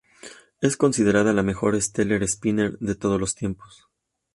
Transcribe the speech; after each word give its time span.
Es 0.61 0.77
considerada 0.77 1.31
la 1.31 1.43
mejor 1.43 1.79
Stellar 1.79 2.23
Spinner 2.27 2.75
de 2.79 2.95
todos 2.95 3.19
los 3.19 3.35
tiempos. 3.35 3.85